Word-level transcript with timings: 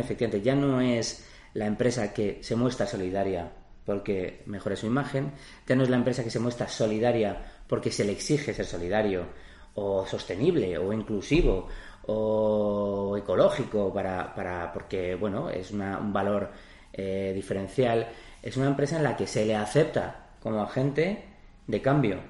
efectivamente 0.00 0.44
ya 0.44 0.56
no 0.56 0.80
es 0.80 1.24
la 1.52 1.66
empresa 1.66 2.12
que 2.12 2.42
se 2.42 2.56
muestra 2.56 2.84
solidaria 2.84 3.52
porque 3.86 4.42
mejore 4.46 4.74
su 4.74 4.86
imagen, 4.86 5.32
ya 5.68 5.76
no 5.76 5.84
es 5.84 5.90
la 5.90 5.96
empresa 5.96 6.24
que 6.24 6.30
se 6.30 6.40
muestra 6.40 6.66
solidaria 6.66 7.60
porque 7.68 7.92
se 7.92 8.04
le 8.04 8.10
exige 8.10 8.52
ser 8.52 8.66
solidario 8.66 9.26
o 9.74 10.04
sostenible 10.04 10.76
o 10.78 10.92
inclusivo 10.92 11.68
o 12.06 13.16
ecológico 13.16 13.92
para, 13.94 14.34
para 14.34 14.72
porque 14.72 15.14
bueno 15.14 15.48
es 15.48 15.70
un 15.70 16.12
valor 16.12 16.50
eh, 16.92 17.32
diferencial. 17.32 18.08
Es 18.42 18.56
una 18.56 18.66
empresa 18.66 18.96
en 18.96 19.04
la 19.04 19.16
que 19.16 19.28
se 19.28 19.46
le 19.46 19.54
acepta 19.54 20.30
como 20.40 20.60
agente 20.62 21.24
de 21.66 21.80
cambio 21.80 22.20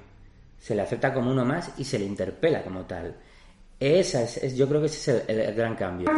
se 0.59 0.73
le 0.73 0.81
acepta 0.81 1.13
como 1.13 1.31
uno 1.31 1.45
más 1.45 1.71
y 1.77 1.83
se 1.83 1.99
le 1.99 2.05
interpela 2.05 2.63
como 2.63 2.85
tal. 2.85 3.15
Esa 3.79 4.23
es, 4.23 4.55
yo 4.55 4.67
creo 4.67 4.81
que 4.81 4.87
ese 4.87 5.17
es 5.17 5.29
el 5.29 5.53
gran 5.53 5.75
cambio 5.75 6.09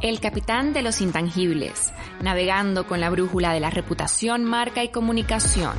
El 0.00 0.20
capitán 0.20 0.72
de 0.72 0.82
los 0.82 1.00
intangibles, 1.00 1.92
navegando 2.22 2.86
con 2.86 3.00
la 3.00 3.10
brújula 3.10 3.52
de 3.52 3.58
la 3.58 3.70
reputación, 3.70 4.44
marca 4.44 4.84
y 4.84 4.90
comunicación. 4.90 5.72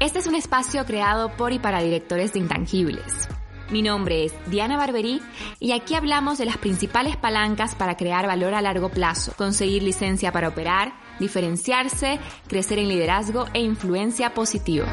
Este 0.00 0.18
es 0.18 0.26
un 0.26 0.34
espacio 0.34 0.84
creado 0.84 1.36
por 1.36 1.52
y 1.52 1.60
para 1.60 1.80
directores 1.80 2.32
de 2.32 2.40
intangibles. 2.40 3.28
Mi 3.70 3.82
nombre 3.82 4.24
es 4.24 4.34
Diana 4.46 4.76
Barberí 4.76 5.22
y 5.60 5.70
aquí 5.70 5.94
hablamos 5.94 6.38
de 6.38 6.46
las 6.46 6.58
principales 6.58 7.16
palancas 7.16 7.76
para 7.76 7.96
crear 7.96 8.26
valor 8.26 8.54
a 8.54 8.62
largo 8.62 8.88
plazo, 8.88 9.32
conseguir 9.36 9.84
licencia 9.84 10.32
para 10.32 10.48
operar, 10.48 10.92
diferenciarse, 11.20 12.18
crecer 12.48 12.80
en 12.80 12.88
liderazgo 12.88 13.46
e 13.54 13.60
influencia 13.60 14.34
positiva. 14.34 14.88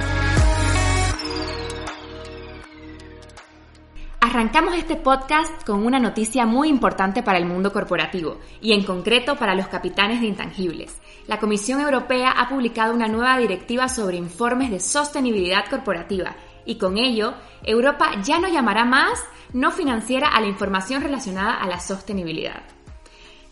Arrancamos 4.29 4.75
este 4.75 4.97
podcast 4.97 5.65
con 5.65 5.85
una 5.85 5.99
noticia 5.99 6.45
muy 6.45 6.67
importante 6.67 7.23
para 7.23 7.37
el 7.37 7.45
mundo 7.45 7.71
corporativo 7.71 8.39
y 8.59 8.73
en 8.73 8.83
concreto 8.83 9.37
para 9.37 9.55
los 9.55 9.69
capitanes 9.69 10.19
de 10.19 10.27
intangibles. 10.27 10.99
La 11.27 11.39
Comisión 11.39 11.79
Europea 11.79 12.31
ha 12.31 12.49
publicado 12.49 12.93
una 12.93 13.07
nueva 13.07 13.37
directiva 13.37 13.87
sobre 13.87 14.17
informes 14.17 14.69
de 14.69 14.81
sostenibilidad 14.81 15.69
corporativa 15.69 16.35
y 16.65 16.77
con 16.77 16.97
ello 16.97 17.35
Europa 17.63 18.21
ya 18.21 18.37
no 18.37 18.49
llamará 18.49 18.83
más 18.83 19.23
no 19.53 19.71
financiera 19.71 20.27
a 20.27 20.41
la 20.41 20.47
información 20.47 21.01
relacionada 21.01 21.53
a 21.53 21.65
la 21.65 21.79
sostenibilidad. 21.79 22.63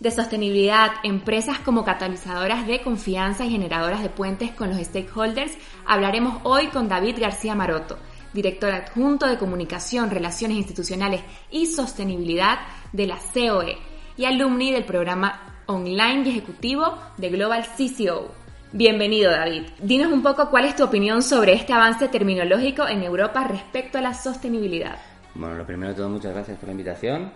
De 0.01 0.11
sostenibilidad, 0.11 0.91
empresas 1.03 1.57
como 1.59 1.85
catalizadoras 1.85 2.67
de 2.67 2.81
confianza 2.81 3.45
y 3.45 3.51
generadoras 3.51 4.03
de 4.03 4.09
puentes 4.09 4.51
con 4.51 4.71
los 4.71 4.85
stakeholders, 4.85 5.57
hablaremos 5.85 6.41
hoy 6.43 6.67
con 6.67 6.89
David 6.89 7.15
García 7.17 7.55
Maroto 7.55 7.97
director 8.35 8.71
adjunto 8.71 9.25
de 9.27 9.37
Comunicación, 9.37 10.11
Relaciones 10.11 10.57
Institucionales 10.57 11.21
y 11.49 11.67
Sostenibilidad 11.67 12.59
de 12.91 13.07
la 13.07 13.17
COE 13.33 13.77
y 14.17 14.25
alumni 14.25 14.73
del 14.73 14.83
programa 14.83 15.61
online 15.67 16.23
y 16.25 16.29
ejecutivo 16.31 16.97
de 17.17 17.29
Global 17.29 17.65
CCO. 17.65 18.29
Bienvenido 18.73 19.31
David. 19.31 19.63
Dinos 19.81 20.11
un 20.11 20.21
poco 20.21 20.49
cuál 20.49 20.65
es 20.65 20.75
tu 20.75 20.83
opinión 20.83 21.23
sobre 21.23 21.53
este 21.53 21.71
avance 21.71 22.09
terminológico 22.09 22.85
en 22.85 23.03
Europa 23.03 23.47
respecto 23.47 23.99
a 23.99 24.01
la 24.01 24.13
sostenibilidad. 24.13 24.99
Bueno, 25.33 25.55
lo 25.55 25.65
primero 25.65 25.93
de 25.93 25.95
todo, 25.95 26.09
muchas 26.09 26.33
gracias 26.33 26.57
por 26.57 26.67
la 26.67 26.73
invitación. 26.73 27.31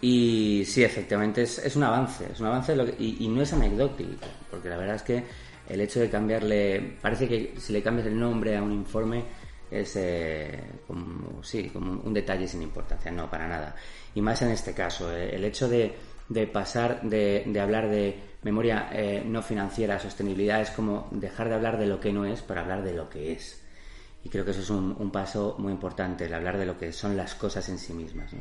Y 0.00 0.64
sí, 0.66 0.82
efectivamente 0.82 1.42
es, 1.42 1.76
un 1.76 1.84
avance, 1.84 2.26
es 2.32 2.40
un 2.40 2.46
avance 2.46 2.76
y, 2.98 3.24
y, 3.24 3.28
no 3.28 3.42
es 3.42 3.52
anecdótico, 3.52 4.26
porque 4.50 4.68
la 4.68 4.76
verdad 4.76 4.96
es 4.96 5.02
que 5.02 5.24
el 5.68 5.80
hecho 5.80 5.98
de 6.00 6.08
cambiarle, 6.08 6.96
parece 7.00 7.28
que 7.28 7.54
si 7.58 7.72
le 7.72 7.82
cambias 7.82 8.06
el 8.06 8.18
nombre 8.18 8.56
a 8.56 8.62
un 8.62 8.72
informe, 8.72 9.24
es 9.70 9.96
eh, 9.96 10.62
como, 10.86 11.42
sí, 11.42 11.68
como 11.70 12.00
un 12.00 12.14
detalle 12.14 12.48
sin 12.48 12.62
importancia, 12.62 13.10
no, 13.10 13.30
para 13.30 13.46
nada. 13.46 13.74
Y 14.14 14.20
más 14.20 14.40
en 14.42 14.50
este 14.50 14.72
caso, 14.72 15.14
eh, 15.14 15.34
el 15.34 15.44
hecho 15.44 15.68
de, 15.68 15.94
de 16.28 16.46
pasar 16.46 17.02
de, 17.02 17.44
de, 17.46 17.60
hablar 17.60 17.88
de 17.88 18.18
memoria 18.42 18.88
eh, 18.92 19.22
no 19.24 19.42
financiera 19.42 19.96
a 19.96 19.98
sostenibilidad 19.98 20.60
es 20.60 20.70
como 20.70 21.08
dejar 21.10 21.48
de 21.48 21.54
hablar 21.54 21.78
de 21.78 21.86
lo 21.86 22.00
que 22.00 22.12
no 22.12 22.24
es 22.24 22.42
para 22.42 22.62
hablar 22.62 22.82
de 22.82 22.94
lo 22.94 23.08
que 23.08 23.32
es. 23.32 23.62
Y 24.24 24.28
creo 24.28 24.44
que 24.44 24.50
eso 24.50 24.60
es 24.60 24.70
un, 24.70 24.96
un 24.98 25.10
paso 25.10 25.56
muy 25.58 25.72
importante, 25.72 26.24
el 26.24 26.34
hablar 26.34 26.58
de 26.58 26.66
lo 26.66 26.76
que 26.76 26.92
son 26.92 27.16
las 27.16 27.34
cosas 27.34 27.68
en 27.68 27.78
sí 27.78 27.92
mismas. 27.92 28.32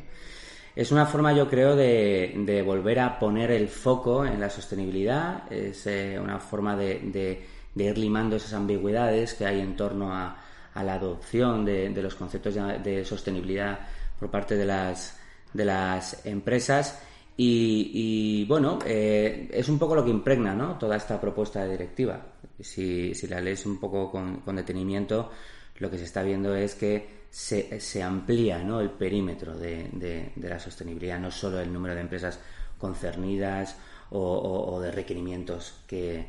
Es 0.76 0.92
una 0.92 1.06
forma, 1.06 1.34
yo 1.34 1.48
creo, 1.50 1.76
de, 1.76 2.34
de, 2.36 2.62
volver 2.62 3.00
a 3.00 3.18
poner 3.20 3.52
el 3.52 3.68
foco 3.68 4.26
en 4.26 4.40
la 4.40 4.50
sostenibilidad, 4.50 5.52
es 5.52 5.88
una 6.20 6.40
forma 6.40 6.76
de, 6.76 7.48
de 7.74 7.84
ir 7.84 7.98
limando 7.98 8.36
esas 8.36 8.54
ambigüedades 8.54 9.34
que 9.34 9.46
hay 9.46 9.60
en 9.60 9.76
torno 9.76 10.14
a, 10.14 10.47
a 10.78 10.84
la 10.84 10.94
adopción 10.94 11.66
de, 11.66 11.90
los 11.90 12.14
conceptos 12.14 12.54
de, 12.54 13.04
sostenibilidad 13.04 13.80
por 14.20 14.30
parte 14.30 14.56
de 14.56 14.66
las, 14.66 15.20
de 15.52 15.66
las 15.66 16.24
empresas. 16.24 17.02
Y, 17.36 18.46
bueno, 18.46 18.78
eh, 18.86 19.50
es 19.52 19.68
un 19.70 19.80
poco 19.80 19.96
lo 19.96 20.06
que 20.06 20.12
impregna 20.12 20.54
¿no? 20.54 20.78
toda 20.78 20.96
esta 20.96 21.20
propuesta 21.20 21.64
de 21.64 21.72
directiva. 21.72 22.24
Si, 22.60 23.16
si 23.16 23.28
la 23.28 23.42
lees 23.42 23.66
un 23.66 23.80
poco 23.80 24.12
con, 24.12 24.56
detenimiento, 24.56 25.32
lo 25.80 25.90
que 25.90 25.98
se 25.98 26.04
está 26.04 26.22
viendo 26.22 26.56
es 26.56 26.76
que 26.76 27.26
se, 27.30 27.80
se 27.80 28.04
amplía 28.04 28.60
¿no? 28.60 28.80
el 28.80 28.92
perímetro 28.92 29.58
de, 29.58 29.90
de, 29.94 30.48
la 30.48 30.60
sostenibilidad, 30.60 31.20
no 31.20 31.32
solo 31.32 31.60
el 31.60 31.74
número 31.74 31.96
de 31.96 32.02
empresas 32.02 32.40
concernidas 32.78 33.76
o 34.12 34.80
de 34.80 34.92
requerimientos 34.92 35.84
que, 35.88 36.28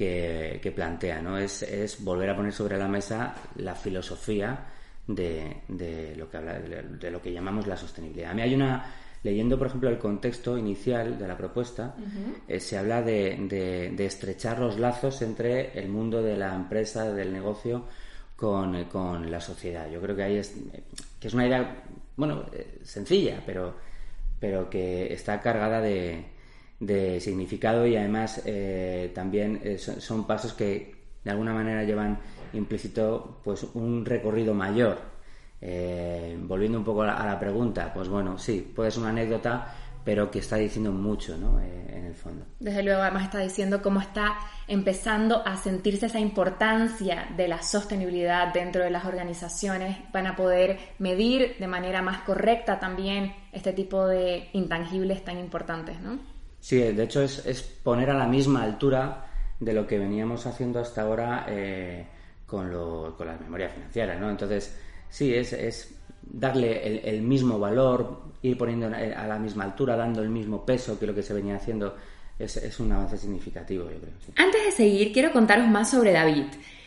que, 0.00 0.72
plantea, 0.74 1.20
¿no? 1.20 1.36
Es, 1.36 1.62
es, 1.62 2.02
volver 2.02 2.30
a 2.30 2.36
poner 2.36 2.54
sobre 2.54 2.78
la 2.78 2.88
mesa 2.88 3.34
la 3.56 3.74
filosofía 3.74 4.58
de, 5.06 5.58
de 5.68 6.16
lo 6.16 6.30
que 6.30 6.38
habla, 6.38 6.58
de, 6.58 7.10
lo 7.10 7.20
que 7.20 7.30
llamamos 7.30 7.66
la 7.66 7.76
sostenibilidad. 7.76 8.30
A 8.30 8.34
mí 8.34 8.40
hay 8.40 8.54
una 8.54 8.94
leyendo, 9.22 9.58
por 9.58 9.66
ejemplo, 9.66 9.90
el 9.90 9.98
contexto 9.98 10.56
inicial 10.56 11.18
de 11.18 11.28
la 11.28 11.36
propuesta, 11.36 11.94
eh, 12.48 12.58
se 12.58 12.78
habla 12.78 13.02
de, 13.02 13.92
de, 13.94 14.06
estrechar 14.06 14.58
los 14.58 14.78
lazos 14.78 15.20
entre 15.20 15.78
el 15.78 15.90
mundo 15.90 16.22
de 16.22 16.38
la 16.38 16.54
empresa, 16.54 17.12
del 17.12 17.30
negocio, 17.30 17.84
con, 18.34 18.84
con 18.84 19.30
la 19.30 19.42
sociedad. 19.42 19.90
Yo 19.90 20.00
creo 20.00 20.16
que 20.16 20.22
ahí 20.22 20.36
es, 20.36 20.54
que 21.20 21.28
es 21.28 21.34
una 21.34 21.46
idea, 21.46 21.84
bueno, 22.16 22.46
eh, 22.54 22.78
sencilla, 22.82 23.42
pero, 23.44 23.74
pero 24.38 24.70
que 24.70 25.12
está 25.12 25.42
cargada 25.42 25.82
de, 25.82 26.24
de 26.80 27.20
significado 27.20 27.86
y 27.86 27.94
además 27.94 28.42
eh, 28.46 29.12
también 29.14 29.60
eh, 29.62 29.78
son, 29.78 30.26
pasos 30.26 30.54
que 30.54 30.94
de 31.22 31.30
alguna 31.30 31.52
manera 31.52 31.84
llevan 31.84 32.18
implícito 32.54 33.40
pues 33.44 33.64
un 33.74 34.04
recorrido 34.04 34.54
mayor. 34.54 34.98
Eh, 35.62 36.38
volviendo 36.40 36.78
un 36.78 36.84
poco 36.84 37.02
a 37.02 37.26
la, 37.26 37.38
pregunta, 37.38 37.92
pues 37.92 38.08
bueno, 38.08 38.38
sí, 38.38 38.72
puede 38.74 38.90
ser 38.90 39.00
una 39.00 39.10
anécdota, 39.10 39.74
pero 40.02 40.30
que 40.30 40.38
está 40.38 40.56
diciendo 40.56 40.90
mucho 40.90 41.36
¿no? 41.36 41.60
en 41.60 42.06
el 42.06 42.14
fondo. 42.14 42.46
Desde 42.58 42.82
luego, 42.82 43.02
además 43.02 43.24
está 43.24 43.40
diciendo 43.40 43.82
cómo 43.82 44.00
está 44.00 44.38
empezando 44.66 45.46
a 45.46 45.58
sentirse 45.58 46.06
esa 46.06 46.18
importancia 46.18 47.26
de 47.36 47.46
la 47.46 47.60
sostenibilidad 47.62 48.54
dentro 48.54 48.82
de 48.82 48.88
las 48.88 49.04
organizaciones, 49.04 49.98
van 50.14 50.26
a 50.26 50.34
poder 50.34 50.78
medir 50.98 51.56
de 51.58 51.66
manera 51.66 52.00
más 52.00 52.22
correcta 52.22 52.80
también 52.80 53.34
este 53.52 53.74
tipo 53.74 54.06
de 54.06 54.48
intangibles 54.54 55.22
tan 55.22 55.38
importantes, 55.38 56.00
¿no? 56.00 56.39
Sí, 56.60 56.78
de 56.78 57.02
hecho 57.02 57.22
es, 57.22 57.44
es, 57.46 57.62
poner 57.62 58.10
a 58.10 58.14
la 58.14 58.26
misma 58.26 58.62
altura 58.62 59.26
de 59.58 59.72
lo 59.72 59.86
que 59.86 59.98
veníamos 59.98 60.46
haciendo 60.46 60.78
hasta 60.80 61.02
ahora 61.02 61.46
eh, 61.48 62.06
con, 62.46 62.70
lo, 62.70 63.14
con 63.16 63.26
las 63.26 63.40
memorias 63.40 63.72
financieras, 63.72 64.20
¿no? 64.20 64.30
Entonces, 64.30 64.76
sí, 65.08 65.34
es, 65.34 65.52
es 65.52 65.94
darle 66.22 67.08
el, 67.08 67.22
mismo 67.22 67.58
valor, 67.58 68.22
ir 68.42 68.56
poniendo 68.58 68.86
a 68.86 69.26
la 69.26 69.38
misma 69.38 69.64
altura, 69.64 69.96
dando 69.96 70.22
el 70.22 70.28
mismo 70.28 70.64
peso 70.64 70.98
que 70.98 71.06
lo 71.06 71.14
que 71.14 71.22
se 71.22 71.34
venía 71.34 71.56
haciendo, 71.56 71.96
es, 72.38 72.56
es 72.56 72.78
un 72.78 72.92
avance 72.92 73.16
significativo, 73.16 73.84
yo 73.84 73.98
creo. 73.98 74.14
Antes 74.36 74.64
de 74.64 74.72
seguir, 74.72 75.12
quiero 75.12 75.32
contaros 75.32 75.68
más 75.68 75.90
sobre 75.90 76.12
David. 76.12 76.44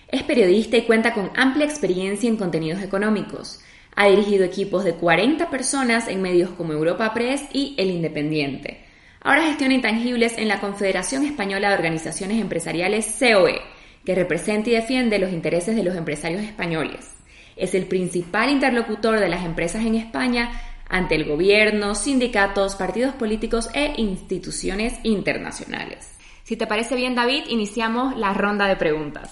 Es 0.08 0.24
periodista 0.24 0.78
y 0.78 0.84
cuenta 0.84 1.14
con 1.14 1.32
amplia 1.36 1.66
experiencia 1.66 2.30
en 2.30 2.38
contenidos 2.38 2.84
económicos. 2.84 3.60
Ha 3.96 4.08
dirigido 4.08 4.46
equipos 4.46 4.84
de 4.84 4.94
40 4.94 5.50
personas 5.50 6.08
en 6.08 6.22
medios 6.22 6.52
como 6.52 6.74
Europa 6.74 7.14
Press 7.14 7.44
y 7.52 7.76
El 7.78 7.90
Independiente. 7.90 8.83
Ahora 9.24 9.44
gestiona 9.44 9.74
intangibles 9.74 10.38
en 10.38 10.50
la 10.50 10.60
Confederación 10.60 11.26
Española 11.26 11.70
de 11.70 11.76
Organizaciones 11.76 12.42
Empresariales 12.42 13.16
COE, 13.20 13.62
que 14.06 14.16
representa 14.16 14.70
y 14.70 14.74
defiende 14.74 15.18
los 15.18 15.32
intereses 15.32 15.78
de 15.78 15.84
los 15.84 15.96
empresarios 15.96 16.44
españoles. 16.44 17.10
Es 17.56 17.74
el 17.74 17.86
principal 17.86 18.50
interlocutor 18.50 19.22
de 19.22 19.30
las 19.30 19.46
empresas 19.46 19.86
en 19.86 19.96
España 19.96 20.52
ante 20.90 21.16
el 21.16 21.24
gobierno, 21.24 21.96
sindicatos, 21.96 22.76
partidos 22.76 23.16
políticos 23.16 23.70
e 23.74 23.94
instituciones 23.96 24.96
internacionales. 25.04 26.10
Si 26.44 26.58
te 26.58 26.68
parece 26.68 26.96
bien, 26.96 27.16
David, 27.16 27.46
iniciamos 27.48 28.18
la 28.18 28.34
ronda 28.34 28.68
de 28.68 28.76
preguntas. 28.76 29.32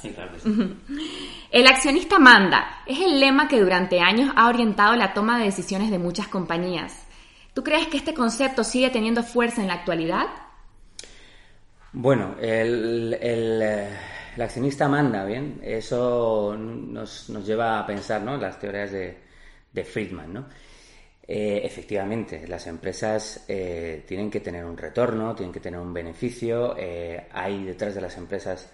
El 1.51 1.67
accionista 1.67 2.17
manda 2.17 2.81
es 2.85 3.01
el 3.01 3.19
lema 3.19 3.49
que 3.49 3.59
durante 3.59 3.99
años 3.99 4.31
ha 4.37 4.47
orientado 4.47 4.95
la 4.95 5.13
toma 5.13 5.37
de 5.37 5.45
decisiones 5.45 5.91
de 5.91 5.99
muchas 5.99 6.29
compañías. 6.29 7.05
¿Tú 7.53 7.63
crees 7.63 7.87
que 7.87 7.97
este 7.97 8.13
concepto 8.13 8.63
sigue 8.63 8.89
teniendo 8.89 9.23
fuerza 9.23 9.61
en 9.61 9.67
la 9.67 9.73
actualidad? 9.73 10.27
Bueno, 11.93 12.35
el, 12.39 13.17
eh, 13.21 13.89
accionista 14.37 14.87
manda, 14.87 15.25
¿bien? 15.25 15.59
Eso 15.61 16.55
nos, 16.57 17.27
lleva 17.45 17.79
a 17.79 17.85
pensar, 17.85 18.21
¿no? 18.21 18.37
Las 18.37 18.57
teorías 18.57 18.91
de, 18.91 19.83
Friedman, 19.83 20.33
¿no? 20.33 20.45
Eh, 21.27 21.61
efectivamente, 21.63 22.47
las 22.47 22.67
empresas 22.67 23.43
eh, 23.47 24.03
tienen 24.07 24.31
que 24.31 24.39
tener 24.39 24.63
un 24.63 24.77
retorno, 24.77 25.35
tienen 25.35 25.51
que 25.51 25.59
tener 25.59 25.79
un 25.79 25.93
beneficio. 25.93 26.75
Hay 27.33 27.65
detrás 27.65 27.95
de 27.95 28.01
las 28.01 28.17
empresas 28.17 28.69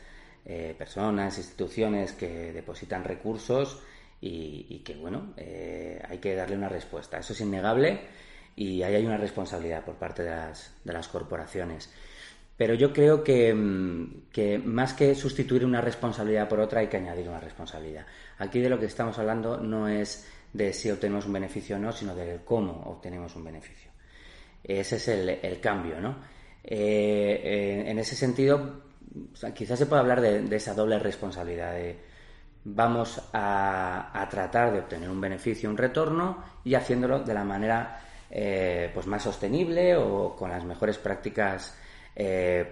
personas, 0.78 1.38
instituciones 1.38 2.14
que 2.14 2.54
depositan 2.54 3.04
recursos 3.04 3.82
y, 4.22 4.82
que, 4.86 4.96
bueno, 4.96 5.34
hay 5.36 6.20
que 6.20 6.36
darle 6.36 6.56
una 6.56 6.70
respuesta. 6.70 7.18
Eso 7.18 7.34
es 7.34 7.42
innegable 7.42 8.00
y 8.58 8.82
ahí 8.82 8.96
hay 8.96 9.06
una 9.06 9.18
responsabilidad 9.18 9.86
por 9.86 9.96
parte 9.96 10.24
de 10.24 10.32
las, 10.32 10.74
de 10.84 10.92
las 10.92 11.08
corporaciones. 11.08 11.90
Pero 12.58 12.74
yo 12.74 12.92
creo 12.92 13.24
que, 13.24 13.54
mm, 13.54 14.30
que, 14.32 14.58
más 14.58 14.94
que 14.94 15.14
sustituir 15.14 15.64
una 15.64 15.80
responsabilidad 15.80 16.50
por 16.50 16.60
otra, 16.60 16.80
hay 16.80 16.88
que 16.88 16.98
añadir 16.98 17.30
una 17.30 17.40
responsabilidad. 17.40 18.08
Aquí 18.40 18.60
de 18.60 18.70
lo 18.70 18.80
que 18.80 18.88
estamos 18.88 19.18
hablando 19.20 19.58
no 19.58 19.88
es 19.88 20.28
de 20.52 20.74
si 20.74 20.90
obtenemos 20.90 21.28
un 21.28 21.34
beneficio 21.34 21.76
o 21.76 21.80
no, 21.80 21.92
sino 21.92 22.16
de 22.16 22.40
cómo 22.44 22.72
obtenemos 22.88 23.36
un 23.36 23.44
beneficio. 23.44 23.92
Ese 24.64 24.96
es 24.96 25.08
el, 25.08 25.60
cambio, 25.62 26.02
¿no? 26.02 26.18
Eh, 26.64 27.42
eh, 27.44 27.84
en 27.92 28.00
ese 28.00 28.16
sentido, 28.16 28.82
quizás 29.54 29.78
se 29.78 29.86
puede 29.86 30.02
hablar 30.02 30.20
de, 30.20 30.56
esa 30.56 30.74
doble 30.74 30.98
responsabilidad 30.98 31.74
de 31.74 32.00
vamos 32.66 33.22
a, 33.34 34.28
tratar 34.32 34.74
de 34.74 34.80
obtener 34.80 35.10
un 35.12 35.22
beneficio, 35.22 35.70
un 35.70 35.78
retorno 35.78 36.44
y 36.66 36.74
haciéndolo 36.74 37.20
de 37.20 37.34
la 37.36 37.44
manera 37.44 38.07
eh, 38.30 38.90
pues 38.94 39.08
más 39.08 39.24
sostenible 39.24 39.96
o 39.96 40.36
con 40.36 40.50
las 40.50 40.64
mejores 40.64 40.98
prácticas 40.98 41.76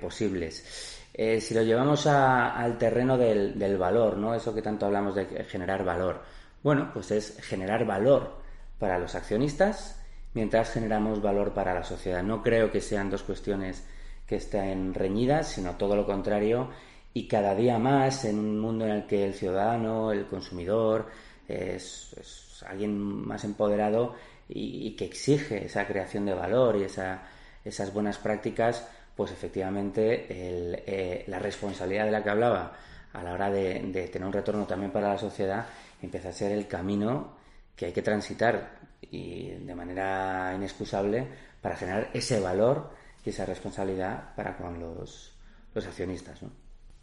posibles. 0.02 1.04
si 1.14 1.54
lo 1.54 1.62
llevamos 1.62 2.08
al 2.08 2.80
terreno 2.80 3.16
del, 3.16 3.60
del, 3.60 3.78
valor, 3.78 4.18
¿no? 4.18 4.34
Eso 4.34 4.56
que 4.56 4.64
tanto 4.64 4.88
hablamos 4.88 5.14
de 5.14 5.26
generar 5.46 5.84
valor. 5.86 6.24
Bueno, 6.64 6.90
pues 6.92 7.12
es 7.12 7.38
generar 7.42 7.86
valor 7.86 8.38
para 8.80 8.98
los 8.98 9.14
accionistas 9.14 10.02
mientras 10.34 10.72
generamos 10.72 11.22
valor 11.22 11.54
para 11.54 11.74
la 11.74 11.84
sociedad. 11.84 12.22
No 12.22 12.44
creo 12.44 12.72
que 12.72 12.82
sean 12.82 13.10
dos 13.10 13.24
cuestiones 13.24 13.84
que 14.28 14.36
estén 14.36 14.94
reñidas, 14.94 15.48
sino 15.48 15.76
todo 15.78 15.96
lo 15.96 16.06
contrario 16.06 16.70
y 17.14 17.28
cada 17.28 17.56
día 17.56 17.80
más 17.80 18.26
en 18.26 18.38
un 18.38 18.60
mundo 18.60 18.86
en 18.86 18.92
el 18.92 19.08
que 19.08 19.26
el 19.26 19.34
ciudadano, 19.34 20.12
el 20.12 20.26
consumidor, 20.26 21.08
es, 21.48 22.62
alguien 22.68 23.00
más 23.00 23.44
empoderado 23.46 24.16
y, 24.50 24.96
que 24.96 25.06
exige 25.06 25.66
esa 25.66 25.88
creación 25.88 26.26
de 26.26 26.34
valor 26.34 26.78
y 26.78 26.84
esas 26.84 27.94
buenas 27.94 28.18
prácticas, 28.18 28.88
pues 29.16 29.32
efectivamente 29.32 30.28
eh, 30.30 31.24
la 31.28 31.40
responsabilidad 31.40 32.06
de 32.06 32.12
la 32.12 32.24
que 32.24 32.30
hablaba 32.30 32.74
a 33.14 33.24
la 33.24 33.34
hora 33.34 33.50
de 33.50 34.10
tener 34.12 34.26
un 34.26 34.34
retorno 34.34 34.66
también 34.66 34.92
para 34.92 35.10
la 35.10 35.18
sociedad 35.18 35.66
empieza 36.02 36.30
a 36.30 36.34
ser 36.34 36.52
el 36.52 36.68
camino 36.68 37.36
que 37.76 37.88
hay 37.88 37.92
que 37.92 38.02
transitar 38.02 38.80
y 39.02 39.50
de 39.50 39.76
manera 39.76 40.54
inexcusable 40.56 41.28
para 41.62 41.76
generar 41.76 42.10
ese 42.14 42.40
valor 42.40 42.92
y 43.26 43.30
esa 43.30 43.46
responsabilidad 43.46 44.36
para 44.36 44.56
con 44.58 44.80
los, 44.80 45.34
accionistas. 45.76 46.42
¿no? 46.42 46.52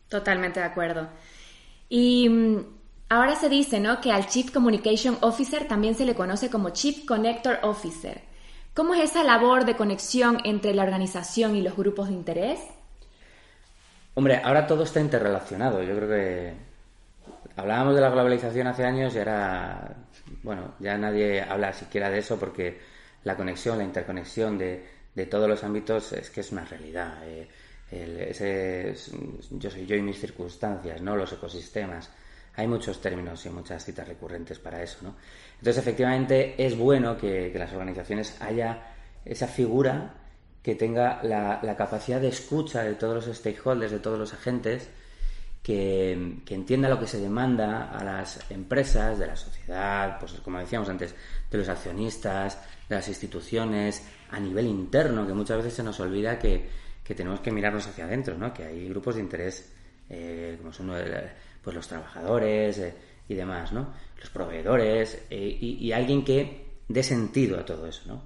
Totalmente 0.09 0.61
de 0.61 0.67
acuerdo. 0.67 1.09
Y 1.89 2.29
mm, 2.29 2.65
ahora 3.13 3.37
se 3.37 3.51
dice 3.51 3.79
¿no? 3.79 4.01
que 4.01 4.11
al 4.11 4.27
Chief 4.27 4.51
Communication 4.51 5.19
Officer 5.21 5.69
también 5.69 5.95
se 5.95 6.07
le 6.07 6.15
conoce 6.15 6.49
como 6.49 6.71
Chief 6.71 7.05
Connector 7.05 7.59
Officer. 7.63 8.23
¿Cómo 8.73 8.95
es 8.95 9.11
esa 9.11 9.23
labor 9.23 9.67
de 9.67 9.77
conexión 9.77 10.39
entre 10.45 10.73
la 10.73 10.83
organización 10.83 11.55
y 11.55 11.61
los 11.61 11.77
grupos 11.77 12.09
de 12.09 12.15
interés? 12.15 12.59
Hombre, 14.15 14.41
ahora 14.43 14.67
todo 14.67 14.85
está 14.85 14.99
interrelacionado. 14.99 15.83
Yo 15.83 15.95
creo 15.95 16.09
que 16.09 16.55
hablábamos 17.57 17.95
de 17.95 18.01
la 18.01 18.09
globalización 18.09 18.67
hace 18.67 18.85
años 18.87 19.15
y 19.15 19.19
ahora, 19.19 19.95
bueno, 20.43 20.73
ya 20.79 20.97
nadie 20.97 21.43
habla 21.43 21.75
siquiera 21.75 22.09
de 22.09 22.19
eso 22.19 22.39
porque 22.39 22.81
la 23.25 23.37
conexión, 23.37 23.77
la 23.77 23.85
interconexión 23.85 24.57
de, 24.57 24.89
de 25.15 25.27
todos 25.27 25.47
los 25.47 25.63
ámbitos 25.65 26.15
es 26.15 26.31
que 26.31 26.41
es 26.41 26.51
una 26.51 26.65
realidad. 26.65 27.19
Eh, 27.25 27.47
yo 29.51 29.71
soy 29.71 29.85
yo 29.85 29.97
y 29.97 30.01
mis 30.01 30.19
circunstancias, 30.19 31.03
¿no? 31.03 31.15
Los 31.15 31.31
ecosistemas. 31.35 32.11
Hay 32.55 32.67
muchos 32.67 33.01
términos 33.01 33.45
y 33.47 33.51
muchas 33.51 33.85
citas 33.85 34.07
recurrentes 34.07 34.59
para 34.59 34.83
eso, 34.83 34.99
¿no? 35.03 35.17
Entonces, 35.59 35.79
efectivamente, 35.79 36.55
es 36.59 36.77
bueno 36.77 37.17
que, 37.17 37.53
las 37.55 37.73
organizaciones 37.73 38.37
haya 38.41 38.95
esa 39.25 39.47
figura 39.47 40.15
que 40.63 40.75
tenga 40.75 41.23
la, 41.23 41.61
capacidad 41.77 42.21
de 42.21 42.29
escucha 42.29 42.83
de 42.83 42.95
todos 42.95 43.27
los 43.27 43.37
stakeholders, 43.37 43.93
de 43.93 44.01
todos 44.01 44.19
los 44.19 44.35
agentes, 44.35 44.89
que, 45.63 46.13
entienda 46.51 46.89
lo 46.89 46.99
que 46.99 47.07
se 47.07 47.21
demanda 47.21 47.91
a 47.91 48.05
las 48.05 48.51
empresas, 48.51 49.19
de 49.19 49.29
la 49.29 49.37
sociedad, 49.37 50.19
pues 50.19 50.33
como 50.45 50.59
decíamos 50.59 50.89
antes, 50.89 51.15
de 51.51 51.59
los 51.59 51.69
accionistas, 51.69 52.59
de 52.89 52.97
las 52.97 53.09
instituciones, 53.09 54.03
a 54.31 54.39
nivel 54.39 54.67
interno, 54.67 55.27
que 55.27 55.33
muchas 55.33 55.59
veces 55.59 55.75
se 55.75 55.83
nos 55.83 55.99
olvida 56.01 56.39
que, 56.39 56.83
tenemos 57.17 57.41
que 57.41 57.51
mirarnos 57.51 57.87
hacia 57.87 58.07
adentro, 58.07 58.39
¿no? 58.39 58.55
que 58.55 58.65
hay 58.65 58.89
grupos 58.89 59.17
de 59.17 59.21
interés 59.21 59.71
eh, 60.09 60.57
como 60.59 60.73
son 60.73 60.89
pues 61.63 61.77
los 61.77 61.87
trabajadores 61.87 62.79
eh, 62.79 62.95
y 63.29 63.35
demás, 63.35 63.73
¿no? 63.73 63.93
los 64.19 64.31
proveedores 64.31 65.27
eh, 65.31 65.59
y, 65.61 65.93
alguien 65.93 66.25
que 66.25 66.67
dé 66.89 67.03
sentido 67.03 67.59
a 67.59 67.65
todo 67.65 67.87
eso, 67.87 68.03
¿no? 68.07 68.23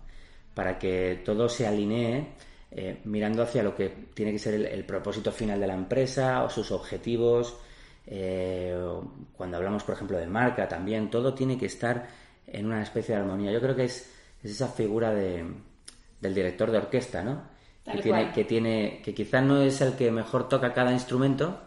para 0.54 0.78
que 0.78 1.22
todo 1.24 1.48
se 1.48 1.66
alinee 1.66 2.34
eh, 2.70 3.00
mirando 3.04 3.42
hacia 3.42 3.62
lo 3.62 3.74
que 3.74 3.88
tiene 4.12 4.32
que 4.32 4.38
ser 4.38 4.54
el, 4.54 4.84
propósito 4.84 5.32
final 5.32 5.60
de 5.60 5.66
la 5.66 5.74
empresa 5.74 6.42
o 6.44 6.50
sus 6.50 6.70
objetivos. 6.72 7.56
Eh, 8.06 8.76
cuando 9.32 9.56
hablamos, 9.56 9.84
por 9.84 9.94
ejemplo, 9.94 10.18
de 10.18 10.26
marca 10.26 10.68
también, 10.68 11.10
todo 11.10 11.32
tiene 11.32 11.56
que 11.56 11.66
estar 11.66 12.08
en 12.46 12.66
una 12.66 12.82
especie 12.82 13.14
de 13.14 13.22
armonía. 13.22 13.52
Yo 13.52 13.60
creo 13.60 13.76
que 13.76 13.84
es, 13.84 14.12
esa 14.42 14.68
figura 14.68 15.12
de, 15.12 15.44
del 16.20 16.34
director 16.34 16.70
de 16.70 16.78
orquesta, 16.78 17.22
¿no? 17.22 17.42
que 17.90 18.02
tiene, 18.02 18.32
que 18.32 18.44
tiene, 18.44 19.00
que 19.02 19.14
quizás 19.14 19.42
no 19.42 19.62
es 19.62 19.80
el 19.80 19.94
que 19.94 20.10
mejor 20.10 20.48
toca 20.48 20.74
cada 20.74 20.92
instrumento, 20.92 21.60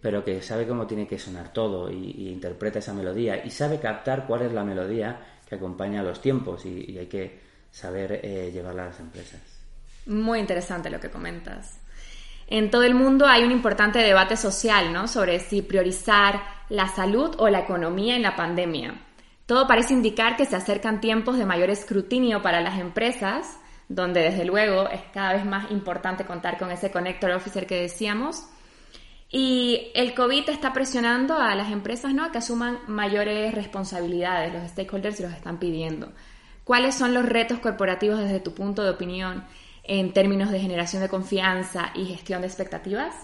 pero 0.00 0.24
que 0.24 0.42
sabe 0.42 0.66
cómo 0.66 0.86
tiene 0.86 1.06
que 1.06 1.18
sonar 1.18 1.52
todo 1.52 1.90
y, 1.90 2.28
interpreta 2.28 2.78
esa 2.78 2.94
melodía 2.94 3.44
y 3.44 3.50
sabe 3.50 3.80
captar 3.80 4.26
cuál 4.26 4.42
es 4.42 4.52
la 4.52 4.64
melodía 4.64 5.20
que 5.48 5.54
acompaña 5.54 6.00
a 6.00 6.04
los 6.04 6.20
tiempos 6.20 6.64
y, 6.66 6.98
hay 6.98 7.06
que 7.06 7.40
saber 7.70 8.20
eh, 8.22 8.50
llevarla 8.52 8.84
a 8.84 8.86
las 8.86 9.00
empresas. 9.00 9.40
Muy 10.06 10.38
interesante 10.38 10.90
lo 10.90 11.00
que 11.00 11.10
comentas. 11.10 11.80
En 12.48 12.70
todo 12.70 12.84
el 12.84 12.94
mundo 12.94 13.26
hay 13.26 13.42
un 13.42 13.50
importante 13.50 13.98
debate 13.98 14.36
social, 14.36 14.92
¿no? 14.92 15.08
Sobre 15.08 15.40
si 15.40 15.62
priorizar 15.62 16.42
la 16.68 16.88
salud 16.88 17.34
o 17.38 17.48
la 17.48 17.60
economía 17.60 18.14
en 18.14 18.22
la 18.22 18.36
pandemia. 18.36 18.94
Todo 19.46 19.66
parece 19.66 19.94
indicar 19.94 20.36
que 20.36 20.44
se 20.44 20.56
acercan 20.56 21.00
tiempos 21.00 21.38
de 21.38 21.46
mayor 21.46 21.70
escrutinio 21.70 22.42
para 22.42 22.60
las 22.60 22.78
empresas, 22.78 23.58
donde 23.88 24.20
desde 24.20 24.44
luego 24.44 24.88
es 24.88 25.00
cada 25.12 25.34
vez 25.34 25.44
más 25.44 25.70
importante 25.70 26.24
contar 26.24 26.58
con 26.58 26.70
ese 26.70 26.90
connector 26.90 27.30
officer 27.32 27.66
que 27.66 27.80
decíamos. 27.80 28.48
Y 29.28 29.90
el 29.94 30.14
COVID 30.14 30.48
está 30.48 30.72
presionando 30.72 31.38
a 31.38 31.54
las 31.54 31.72
empresas 31.72 32.14
¿no? 32.14 32.24
a 32.24 32.32
que 32.32 32.38
asuman 32.38 32.78
mayores 32.86 33.54
responsabilidades. 33.54 34.52
Los 34.52 34.70
stakeholders 34.70 35.20
los 35.20 35.32
están 35.32 35.58
pidiendo. 35.58 36.12
¿Cuáles 36.64 36.94
son 36.94 37.14
los 37.14 37.26
retos 37.26 37.58
corporativos 37.58 38.18
desde 38.18 38.40
tu 38.40 38.54
punto 38.54 38.82
de 38.82 38.90
opinión 38.90 39.44
en 39.84 40.12
términos 40.12 40.50
de 40.50 40.60
generación 40.60 41.02
de 41.02 41.08
confianza 41.08 41.92
y 41.94 42.06
gestión 42.06 42.40
de 42.40 42.48
expectativas? 42.48 43.14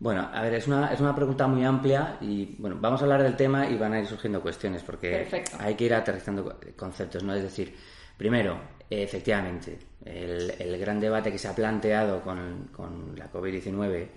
Bueno, 0.00 0.28
a 0.32 0.42
ver, 0.42 0.54
es 0.54 0.66
una, 0.68 0.92
es 0.92 1.00
una 1.00 1.14
pregunta 1.14 1.46
muy 1.48 1.64
amplia 1.64 2.18
y 2.20 2.54
bueno, 2.58 2.76
vamos 2.80 3.00
a 3.00 3.04
hablar 3.04 3.22
del 3.22 3.34
tema 3.34 3.66
y 3.68 3.76
van 3.76 3.94
a 3.94 4.00
ir 4.00 4.06
surgiendo 4.06 4.40
cuestiones 4.40 4.82
porque 4.82 5.26
hay 5.58 5.74
que 5.74 5.84
ir 5.84 5.94
aterrizando 5.94 6.60
conceptos, 6.76 7.24
¿no? 7.24 7.34
Es 7.34 7.42
decir, 7.42 7.74
primero, 8.16 8.60
efectivamente, 8.88 9.78
el, 10.04 10.78
gran 10.78 11.00
debate 11.00 11.32
que 11.32 11.38
se 11.38 11.48
ha 11.48 11.54
planteado 11.54 12.20
con, 12.22 12.68
con 12.72 13.14
la 13.16 13.30
COVID-19, 13.32 14.08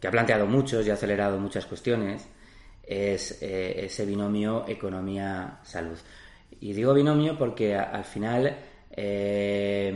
que 0.00 0.08
ha 0.08 0.10
planteado 0.10 0.46
muchos 0.46 0.86
y 0.86 0.90
ha 0.90 0.94
acelerado 0.94 1.38
muchas 1.38 1.66
cuestiones, 1.66 2.26
es 2.82 3.42
eh, 3.42 3.84
ese 3.84 4.06
binomio 4.06 4.64
economía-salud. 4.66 5.98
Y 6.60 6.72
digo 6.72 6.94
binomio 6.94 7.36
porque 7.38 7.76
al 7.76 8.04
final 8.04 8.56
eh, 8.90 9.92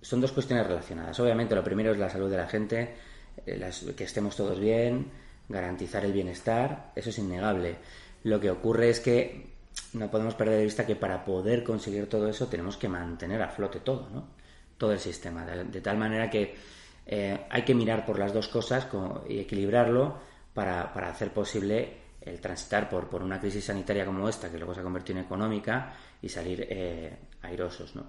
son 0.00 0.20
dos 0.20 0.32
cuestiones 0.32 0.66
relacionadas. 0.66 1.18
Obviamente, 1.20 1.54
lo 1.54 1.64
primero 1.64 1.92
es 1.92 1.98
la 1.98 2.10
salud 2.10 2.30
de 2.30 2.36
la 2.36 2.46
gente, 2.46 2.94
eh, 3.46 3.70
que 3.96 4.04
estemos 4.04 4.36
todos 4.36 4.58
bien, 4.58 5.06
garantizar 5.48 6.04
el 6.04 6.12
bienestar, 6.12 6.92
eso 6.94 7.10
es 7.10 7.18
innegable. 7.18 7.76
Lo 8.24 8.40
que 8.40 8.50
ocurre 8.50 8.90
es 8.90 9.00
que 9.00 9.58
no 9.94 10.10
podemos 10.10 10.34
perder 10.34 10.58
de 10.58 10.64
vista 10.64 10.86
que 10.86 10.96
para 10.96 11.24
poder 11.24 11.64
conseguir 11.64 12.08
todo 12.08 12.28
eso 12.28 12.46
tenemos 12.48 12.76
que 12.76 12.88
mantener 12.88 13.40
a 13.42 13.48
flote 13.48 13.80
todo, 13.80 14.08
¿no? 14.10 14.28
Todo 14.76 14.92
el 14.92 14.98
sistema, 14.98 15.44
de, 15.44 15.80
tal 15.80 15.96
manera 15.96 16.30
que 16.30 16.54
eh, 17.10 17.46
hay 17.48 17.62
que 17.62 17.74
mirar 17.74 18.04
por 18.04 18.18
las 18.18 18.34
dos 18.34 18.48
cosas 18.48 18.86
y 19.26 19.38
equilibrarlo 19.38 20.18
para, 20.52 20.82
hacer 20.82 21.32
posible 21.32 21.96
el 22.20 22.38
transitar 22.38 22.90
por, 22.90 23.22
una 23.22 23.40
crisis 23.40 23.64
sanitaria 23.64 24.04
como 24.04 24.28
esta, 24.28 24.50
que 24.50 24.58
luego 24.58 24.74
se 24.74 24.80
ha 24.80 24.82
convertido 24.82 25.18
en 25.18 25.24
económica, 25.24 25.94
y 26.20 26.28
salir 26.28 26.66
eh, 26.68 27.16
airosos, 27.42 27.96
¿no? 27.96 28.04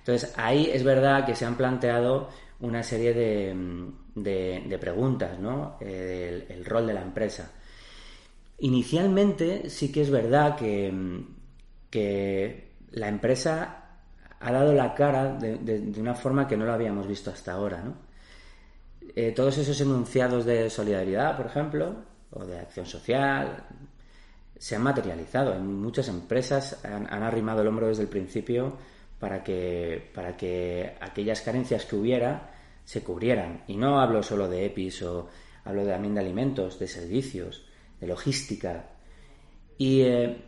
Entonces, 0.00 0.34
ahí 0.36 0.68
es 0.70 0.84
verdad 0.84 1.24
que 1.24 1.34
se 1.34 1.46
han 1.46 1.56
planteado 1.56 2.28
una 2.60 2.82
serie 2.82 3.14
de, 3.14 3.56
de, 4.14 4.78
preguntas, 4.78 5.38
¿no? 5.38 5.78
Eh, 5.80 6.46
el, 6.50 6.64
rol 6.64 6.86
de 6.86 6.94
la 6.94 7.02
empresa. 7.02 7.52
Inicialmente 8.58 9.70
sí 9.70 9.90
que 9.90 10.02
es 10.02 10.10
verdad 10.10 10.56
que, 10.56 10.92
que 11.88 12.72
la 12.90 13.08
empresa 13.08 13.82
ha 14.40 14.52
dado 14.52 14.74
la 14.74 14.94
cara 14.94 15.34
de, 15.34 15.92
una 15.98 16.14
forma 16.14 16.46
que 16.46 16.56
no 16.56 16.66
lo 16.66 16.72
habíamos 16.72 17.06
visto 17.06 17.30
hasta 17.30 17.52
ahora. 17.52 17.80
¿no? 17.82 18.11
Eh, 19.14 19.32
todos 19.32 19.58
esos 19.58 19.80
enunciados 19.80 20.44
de 20.44 20.70
solidaridad, 20.70 21.36
por 21.36 21.46
ejemplo, 21.46 21.96
o 22.30 22.44
de 22.44 22.58
acción 22.58 22.86
social, 22.86 23.64
se 24.58 24.76
han 24.76 24.82
materializado. 24.82 25.54
En 25.54 25.80
muchas 25.80 26.08
empresas 26.08 26.84
han, 26.84 27.06
arrimado 27.06 27.62
el 27.62 27.68
hombro 27.68 27.88
desde 27.88 28.02
el 28.04 28.08
principio 28.08 28.78
para 29.18 29.42
que, 29.42 30.10
para 30.14 30.36
que 30.36 30.96
aquellas 31.00 31.42
carencias 31.42 31.84
que 31.84 31.96
hubiera 31.96 32.50
se 32.84 33.02
cubrieran. 33.02 33.64
Y 33.66 33.76
no 33.76 34.00
hablo 34.00 34.22
solo 34.22 34.48
de 34.48 34.66
EPIs 34.66 35.02
o 35.02 35.28
hablo 35.64 35.84
también 35.84 36.14
de 36.14 36.20
alimentos, 36.20 36.78
de 36.78 36.88
servicios, 36.88 37.66
de 38.00 38.06
logística. 38.06 38.86
Y 39.76 40.02
eh, 40.02 40.44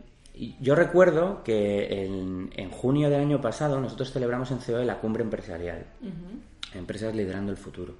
yo 0.59 0.75
recuerdo 0.75 1.43
que 1.43 2.05
en, 2.05 2.69
junio 2.71 3.09
del 3.09 3.21
año 3.21 3.41
pasado 3.41 3.79
nosotros 3.79 4.11
celebramos 4.11 4.51
en 4.51 4.57
COE 4.57 4.85
la 4.85 4.99
cumbre 4.99 5.23
empresarial, 5.23 5.85
Empresas 6.73 7.15
Liderando 7.15 7.51
el 7.51 7.57
Futuro. 7.57 7.95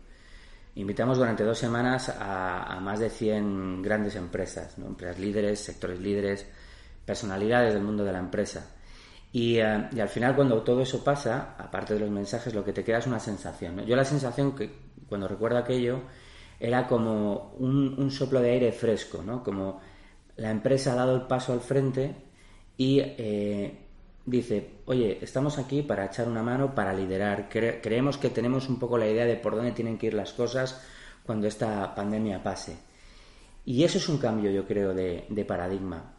Invitamos 0.75 1.17
durante 1.17 1.44
dos 1.46 1.58
semanas 1.58 2.10
a, 2.10 2.79
más 2.82 3.00
de 3.00 3.10
100 3.10 3.82
grandes 3.82 4.15
empresas, 4.17 4.77
empresas 4.77 5.17
líderes, 5.20 5.60
sectores 5.60 6.00
líderes, 6.00 6.46
personalidades 7.05 7.74
del 7.74 7.84
mundo 7.84 8.03
de 8.03 8.12
la 8.12 8.20
empresa. 8.20 8.75
Y, 9.32 9.58
eh, 9.58 9.63
al 9.63 10.10
final 10.10 10.36
cuando 10.36 10.62
todo 10.63 10.82
eso 10.82 11.01
pasa, 11.01 11.55
aparte 11.58 11.94
de 11.94 12.01
los 12.01 12.10
mensajes, 12.10 12.53
lo 12.53 12.63
que 12.63 12.74
te 12.74 12.84
queda 12.84 12.98
es 12.98 13.08
una 13.08 13.20
sensación. 13.20 13.86
Yo 13.86 13.96
la 13.96 14.03
sensación 14.03 14.53
que 14.53 14.70
cuando 15.08 15.29
recuerdo 15.29 15.58
aquello 15.58 16.01
era 16.60 16.88
como 16.88 17.53
un, 17.58 18.12
soplo 18.12 18.41
de 18.41 18.51
aire 18.51 18.72
fresco, 18.74 19.24
¿no? 19.24 19.44
como 19.44 19.79
la 20.36 20.51
empresa 20.51 20.91
ha 20.91 20.96
dado 20.96 21.15
el 21.15 21.22
paso 21.24 21.53
al 21.53 21.62
frente 21.62 22.15
y 22.75 23.00
eh, 23.00 23.85
dice, 24.25 24.72
oye, 24.86 25.20
estamos 25.22 25.58
aquí 25.58 25.82
para 25.82 26.05
echar 26.05 26.27
una 26.27 26.41
mano, 26.41 26.74
para 26.74 26.94
liderar. 26.94 27.48
creemos 27.50 28.17
que 28.17 28.29
tenemos 28.29 28.67
un 28.70 28.79
poco 28.79 28.98
la 28.98 29.08
idea 29.08 29.25
de 29.25 29.36
por 29.36 29.55
dónde 29.55 29.72
tienen 29.72 29.98
que 29.98 30.08
ir 30.08 30.13
las 30.13 30.34
cosas 30.34 30.82
cuando 31.25 31.48
esta 31.48 31.94
pandemia 31.94 32.41
pase. 32.41 32.77
Y 33.65 33.84
eso 33.84 33.98
es 33.98 34.10
un 34.10 34.17
cambio, 34.17 34.51
yo 34.51 34.65
creo, 34.65 34.94
de, 34.94 35.46
paradigma. 35.48 36.13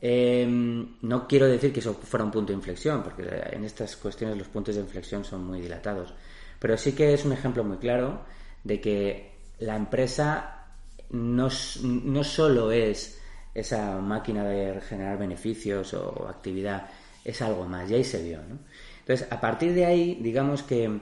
Em, 0.00 0.96
no 1.02 1.28
quiero 1.28 1.46
decir 1.46 1.72
que 1.72 1.80
eso 1.80 1.94
fuera 1.94 2.24
un 2.24 2.30
punto 2.30 2.52
de 2.52 2.58
inflexión, 2.58 3.02
porque 3.02 3.22
en 3.52 3.64
estas 3.64 3.96
cuestiones 3.96 4.36
los 4.36 4.48
puntos 4.48 4.74
de 4.74 4.80
inflexión 4.80 5.24
son 5.24 5.44
muy 5.44 5.60
dilatados. 5.60 6.14
Pero 6.58 6.76
sí 6.76 6.92
que 6.92 7.14
es 7.14 7.24
un 7.24 7.32
ejemplo 7.32 7.64
muy 7.64 7.78
claro 7.78 8.20
de 8.64 8.80
que 8.80 9.32
la 9.58 9.76
empresa 9.76 10.66
no, 11.10 11.48
no 11.82 12.24
solo 12.24 12.72
es 12.72 13.20
esa 13.54 13.98
máquina 13.98 14.44
de 14.44 14.80
generar 14.80 15.18
beneficios 15.18 15.92
o 15.94 16.26
actividad, 16.28 16.88
es 17.24 17.42
algo 17.42 17.64
más, 17.64 17.90
y 17.90 17.94
ahí 17.94 18.04
se 18.04 18.22
vio. 18.22 18.38
¿no? 18.38 18.58
Entonces, 19.00 19.26
a 19.30 19.40
partir 19.40 19.74
de 19.74 19.86
ahí, 19.86 20.18
digamos 20.20 20.62
que 20.62 21.00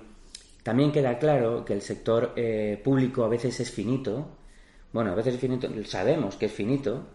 también 0.62 0.92
queda 0.92 1.18
claro 1.18 1.64
que 1.64 1.72
el 1.72 1.82
sector 1.82 2.32
eh, 2.36 2.80
público 2.82 3.24
a 3.24 3.28
veces 3.28 3.60
es 3.60 3.70
finito, 3.70 4.36
bueno, 4.92 5.12
a 5.12 5.14
veces 5.14 5.34
es 5.34 5.40
finito, 5.40 5.68
sabemos 5.84 6.36
que 6.36 6.46
es 6.46 6.52
finito, 6.52 7.06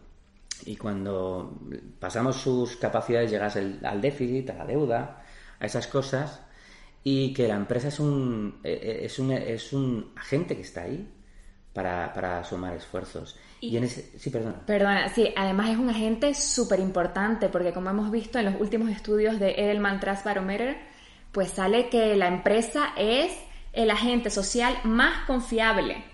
y 0.65 0.77
cuando 0.77 1.59
pasamos 1.99 2.37
sus 2.37 2.77
capacidades 2.77 3.29
llegas 3.29 3.57
al 3.57 4.01
déficit, 4.01 4.49
a 4.51 4.55
la 4.55 4.65
deuda, 4.65 5.23
a 5.59 5.65
esas 5.65 5.87
cosas, 5.87 6.41
y 7.03 7.33
que 7.33 7.47
la 7.47 7.55
empresa 7.55 7.89
es 7.89 7.99
un, 7.99 8.59
eh, 8.63 8.79
eh, 8.81 8.99
es 9.05 9.19
un, 9.19 9.31
es 9.31 9.73
un 9.73 10.11
agente 10.15 10.55
que 10.55 10.63
está 10.63 10.83
ahí 10.83 11.07
para, 11.75 12.13
para 12.13 12.41
sumar 12.45 12.73
esfuerzos. 12.73 13.37
Y, 13.59 13.75
en 13.75 13.83
ese, 13.83 14.17
sí, 14.17 14.29
perdona. 14.29 14.65
Perdona, 14.65 15.09
sí, 15.09 15.31
además 15.35 15.71
es 15.71 15.77
un 15.77 15.89
agente 15.89 16.33
súper 16.33 16.79
importante 16.79 17.49
porque 17.49 17.73
como 17.73 17.89
hemos 17.89 18.09
visto 18.09 18.39
en 18.39 18.45
los 18.45 18.61
últimos 18.61 18.89
estudios 18.89 19.39
de 19.39 19.51
Edelman 19.51 19.99
Trust 19.99 20.23
Barometer, 20.23 20.77
pues 21.33 21.51
sale 21.51 21.89
que 21.89 22.15
la 22.15 22.27
empresa 22.27 22.93
es 22.95 23.33
el 23.73 23.91
agente 23.91 24.29
social 24.29 24.73
más 24.85 25.25
confiable 25.27 26.05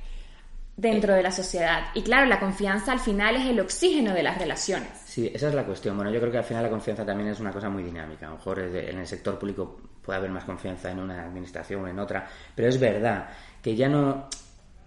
dentro 0.75 1.13
de 1.13 1.21
la 1.21 1.31
sociedad. 1.31 1.89
Y 1.93 2.01
claro, 2.01 2.25
la 2.25 2.39
confianza 2.39 2.91
al 2.91 2.99
final 2.99 3.35
es 3.35 3.45
el 3.45 3.59
oxígeno 3.59 4.15
de 4.15 4.23
las 4.23 4.39
relaciones. 4.39 4.89
Sí, 5.05 5.31
esa 5.31 5.49
es 5.49 5.53
la 5.53 5.63
cuestión. 5.63 5.95
Bueno, 5.95 6.11
yo 6.11 6.19
creo 6.19 6.31
que 6.31 6.39
al 6.39 6.43
final 6.43 6.63
la 6.63 6.71
confianza 6.71 7.05
también 7.05 7.29
es 7.29 7.39
una 7.39 7.51
cosa 7.51 7.69
muy 7.69 7.83
dinámica. 7.83 8.25
A 8.25 8.29
lo 8.31 8.37
mejor 8.37 8.59
en 8.59 8.97
el 8.97 9.05
sector 9.05 9.37
público 9.37 9.79
puede 10.01 10.17
haber 10.17 10.31
más 10.31 10.45
confianza 10.45 10.89
en 10.89 10.99
una 10.99 11.23
administración 11.23 11.83
o 11.83 11.87
en 11.87 11.99
otra, 11.99 12.27
pero 12.55 12.67
es 12.67 12.79
verdad 12.79 13.29
que 13.61 13.75
ya 13.75 13.87
no 13.87 14.27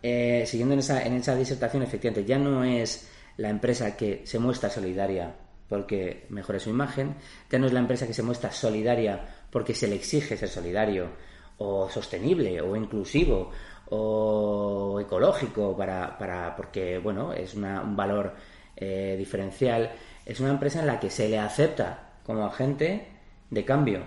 eh, 0.06 0.44
siguiendo 0.46 0.75
en 0.75 0.80
esa, 0.80 1.02
en 1.02 1.14
esa 1.14 1.34
disertación, 1.34 1.82
efectivamente, 1.82 2.28
ya 2.28 2.38
no 2.38 2.62
es 2.62 3.08
la 3.38 3.49
empresa 3.49 3.96
que 3.96 4.20
se 4.26 4.38
muestra 4.38 4.68
solidaria 4.68 5.34
porque 5.66 6.26
mejore 6.28 6.61
su 6.61 6.68
imagen, 6.68 7.14
ya 7.50 7.58
no 7.58 7.64
es 7.64 7.73
la 7.73 7.80
empresa 7.80 8.06
que 8.06 8.12
se 8.12 8.23
muestra 8.23 8.52
solidaria 8.52 9.46
porque 9.50 9.73
se 9.73 9.88
le 9.88 9.94
exige 9.94 10.37
ser 10.37 10.50
solidario, 10.50 11.08
o 11.56 11.88
sostenible, 11.88 12.61
o 12.61 12.76
inclusivo, 12.76 13.50
o 13.88 15.00
ecológico, 15.00 15.75
para, 15.75 16.18
para 16.18 16.54
porque 16.54 16.99
bueno, 16.99 17.32
es 17.32 17.54
un 17.54 17.96
valor 17.96 18.34
eh, 18.76 19.14
diferencial. 19.16 19.90
Es 20.26 20.38
una 20.38 20.50
empresa 20.50 20.80
en 20.80 20.87
la 20.87 21.00
que 21.00 21.08
se 21.08 21.30
le 21.30 21.38
acepta 21.38 22.18
como 22.26 22.44
agente 22.44 23.08
de 23.49 23.64
cambio, 23.64 24.04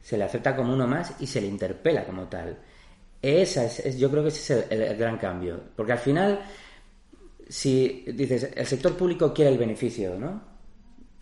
se 0.00 0.16
le 0.16 0.22
acepta 0.22 0.54
como 0.54 0.72
uno 0.72 0.86
más 0.86 1.20
y 1.20 1.26
se 1.26 1.40
le 1.40 1.48
interpela 1.48 2.04
como 2.04 2.28
tal. 2.28 2.56
Esa 3.24 3.64
es, 3.64 3.96
yo 3.96 4.10
creo 4.10 4.22
que 4.22 4.28
ese 4.28 4.60
es 4.60 4.70
el, 4.70 4.96
gran 4.98 5.16
cambio. 5.16 5.58
Porque 5.74 5.92
al 5.92 5.98
final, 5.98 6.40
si 7.48 8.04
dices, 8.14 8.50
el 8.54 8.66
sector 8.66 8.94
público 8.98 9.32
quiere 9.32 9.50
el 9.50 9.56
beneficio, 9.56 10.18
¿no? 10.18 10.42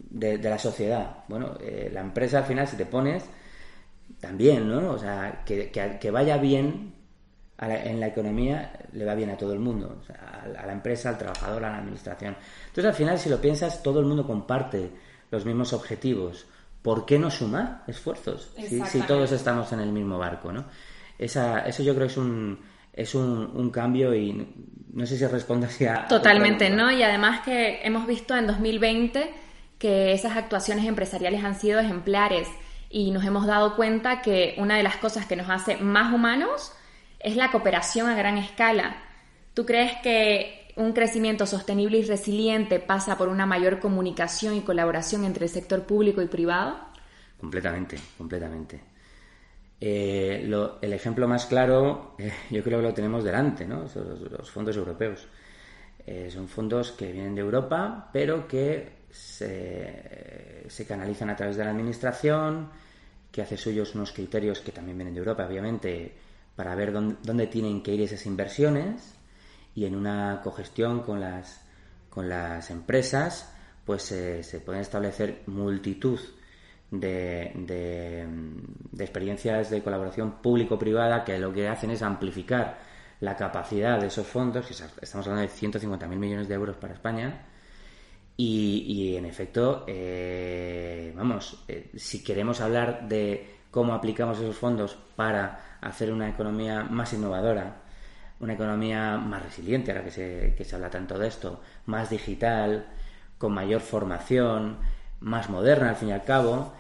De, 0.01 0.37
la 0.39 0.59
sociedad. 0.59 1.19
Bueno, 1.29 1.57
eh, 1.61 1.91
la 1.93 2.01
empresa 2.01 2.39
al 2.39 2.45
final, 2.45 2.67
si 2.67 2.77
te 2.77 2.87
pones, 2.87 3.23
también, 4.19 4.69
¿no? 4.69 4.91
O 4.91 4.99
sea, 4.99 5.45
que, 5.47 5.71
que, 5.71 6.11
vaya 6.11 6.39
bien 6.39 6.93
en 7.61 8.01
la 8.01 8.09
economía, 8.09 8.73
le 8.95 9.05
va 9.05 9.15
bien 9.15 9.31
a 9.31 9.37
todo 9.37 9.53
el 9.53 9.61
mundo. 9.61 10.03
a, 10.09 10.49
la 10.67 10.73
empresa, 10.73 11.11
al 11.11 11.19
trabajador, 11.19 11.65
a 11.65 11.71
la 11.71 11.79
administración. 11.79 12.37
Entonces, 12.67 12.87
al 12.87 12.95
final, 12.95 13.17
si 13.17 13.31
lo 13.31 13.41
piensas, 13.41 13.81
todo 13.81 14.01
el 14.01 14.07
mundo 14.07 14.27
comparte 14.27 14.91
los 15.31 15.47
mismos 15.47 15.73
objetivos. 15.73 16.47
¿Por 16.83 17.07
qué 17.07 17.17
no 17.17 17.31
sumar 17.31 17.85
esfuerzos? 17.87 18.51
Si, 18.57 18.85
si 18.87 19.03
todos 19.03 19.31
estamos 19.31 19.73
en 19.73 19.79
el 19.79 19.93
mismo 19.93 20.19
barco, 20.19 20.51
¿no? 20.51 20.65
Esa, 21.23 21.61
eso 21.61 21.83
yo 21.83 21.95
creo 21.95 22.09
que 22.09 22.13
es 22.13 22.19
un, 22.19 22.59
es 22.93 23.15
un, 23.15 23.71
cambio 23.71 24.15
y 24.15 24.47
no 24.93 25.07
sé 25.07 25.17
si 25.17 25.27
responde 25.27 25.67
así 25.67 25.87
a... 25.87 26.09
Totalmente, 26.09 26.69
¿no? 26.69 26.91
Y 26.91 27.03
además 27.03 27.41
que 27.41 27.81
hemos 27.85 28.07
visto 28.07 28.37
en 28.37 28.47
2020 28.47 29.33
que 29.79 30.13
esas 30.13 30.37
actuaciones 30.37 30.85
empresariales 30.85 31.45
han 31.45 31.55
sido 31.55 31.79
ejemplares 31.79 32.49
y 32.91 33.13
nos 33.13 33.25
hemos 33.25 33.47
dado 33.47 33.77
cuenta 33.77 34.21
que 34.21 34.55
una 34.59 34.77
de 34.77 34.83
las 34.83 34.97
cosas 34.97 35.27
que 35.27 35.37
nos 35.37 35.49
hace 35.49 35.77
más 35.77 36.13
humanos 36.13 36.73
es 37.21 37.37
la 37.37 37.53
cooperación 37.53 38.09
a 38.09 38.17
gran 38.17 38.37
escala. 38.37 38.97
¿Tú 39.55 39.65
crees 39.65 39.93
que 40.03 40.73
un 40.77 40.93
crecimiento 40.93 41.47
sostenible 41.47 41.99
y 41.99 42.03
resiliente 42.03 42.81
pasa 42.81 43.17
por 43.17 43.29
una 43.29 43.47
mayor 43.47 43.79
comunicación 43.79 44.57
y 44.57 44.63
colaboración 44.63 45.25
entre 45.25 45.45
el 45.45 45.51
sector 45.51 45.85
público 45.85 46.21
y 46.21 46.27
privado? 46.27 46.81
Completamente, 47.39 47.99
completamente. 48.19 48.92
Eh, 49.85 50.49
el 50.81 50.93
ejemplo 50.93 51.27
más 51.27 51.47
claro, 51.47 52.15
eh, 52.17 52.33
yo 52.53 52.63
creo 52.63 52.79
que 52.79 52.87
lo 52.87 52.95
tenemos 52.95 53.25
delante, 53.25 53.67
¿no? 53.67 53.85
los, 54.31 54.49
fondos 54.49 54.77
europeos. 54.77 55.27
Eh, 56.07 56.31
son 56.33 56.47
fondos 56.47 56.93
que 56.93 57.11
vienen 57.11 57.35
de 57.35 57.41
Europa, 57.41 58.09
pero 58.13 58.47
que 58.47 59.07
se, 59.11 60.85
canalizan 60.87 61.31
a 61.31 61.37
través 61.37 61.57
de 61.57 61.65
la 61.65 61.73
Administración, 61.73 62.71
que 63.33 63.43
hace 63.43 63.57
suyos 63.57 63.97
unos 63.97 64.13
criterios 64.13 64.61
que 64.61 64.71
también 64.71 64.99
vienen 64.99 65.15
de 65.15 65.19
Europa, 65.19 65.49
obviamente, 65.49 66.15
para 66.55 66.77
ver 66.77 66.93
dónde, 66.93 67.49
tienen 67.49 67.83
que 67.83 67.93
ir 67.93 68.03
esas 68.03 68.25
inversiones 68.27 69.17
y 69.75 69.85
en 69.85 69.97
una 69.97 70.43
cogestión 70.45 71.03
con 71.03 71.19
las, 71.19 71.61
con 72.09 72.29
las 72.29 72.71
empresas, 72.71 73.53
pues 73.85 74.03
se 74.05 74.63
pueden 74.65 74.83
establecer 74.83 75.43
multitud 75.47 76.21
de, 76.93 78.27
experiencias 78.99 79.71
de 79.71 79.83
colaboración 79.83 80.43
público-privada 80.43 81.25
que 81.25 81.39
lo 81.39 81.53
que 81.53 81.67
hacen 81.69 81.91
es 81.91 82.03
amplificar 82.03 82.79
la 83.21 83.37
capacidad 83.37 83.99
de 83.99 84.09
esos 84.09 84.27
fondos, 84.27 84.67
que 84.67 84.73
estamos 84.73 85.27
hablando 85.27 85.43
de 85.43 85.49
150.000 85.49 86.09
millones 86.09 86.49
de 86.49 86.55
euros 86.55 86.77
para 86.77 86.95
España, 86.95 87.47
y, 88.37 89.15
en 89.17 89.27
efecto, 89.27 89.85
eh, 89.87 91.13
vamos, 91.15 91.65
eh, 91.69 91.91
si 91.97 92.25
queremos 92.25 92.61
hablar 92.61 93.07
de 93.07 93.59
cómo 93.71 93.95
aplicamos 93.95 94.39
esos 94.39 94.57
fondos 94.57 94.99
para 95.15 95.79
hacer 95.81 96.13
una 96.13 96.29
economía 96.29 96.83
más 96.83 97.13
innovadora, 97.13 97.83
una 98.41 98.55
economía 98.55 99.17
más 99.17 99.45
resiliente, 99.45 99.93
ahora 99.93 100.03
que 100.05 100.11
se, 100.11 100.55
que 100.57 100.65
se 100.65 100.75
habla 100.75 100.91
tanto 100.91 101.17
de 101.19 101.29
esto, 101.29 101.61
más 101.87 102.11
digital, 102.11 102.87
con 103.39 103.53
mayor 103.53 103.81
formación, 103.81 104.79
más 105.21 105.49
moderna 105.49 105.91
al 105.91 105.97
fin 105.97 106.09
y 106.09 106.13
al 106.13 106.25
cabo, 106.25 106.73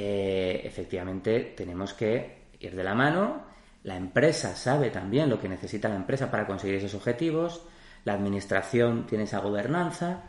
eh, 0.00 0.60
efectivamente 0.64 1.54
tenemos 1.56 1.92
que 1.92 2.50
ir 2.60 2.76
de 2.76 2.84
la 2.84 2.94
mano. 2.94 3.42
La 3.82 3.96
empresa 3.96 4.54
sabe 4.54 4.90
también 4.90 5.28
lo 5.28 5.40
que 5.40 5.48
necesita 5.48 5.88
la 5.88 5.96
empresa 5.96 6.30
para 6.30 6.46
conseguir 6.46 6.76
esos 6.76 6.94
objetivos. 6.94 7.62
La 8.04 8.12
administración 8.12 9.06
tiene 9.06 9.24
esa 9.24 9.40
gobernanza. 9.40 10.22